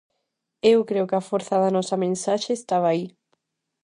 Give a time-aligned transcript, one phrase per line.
[0.71, 3.05] Eu creo que a forza da nosa mensaxe estaba aí.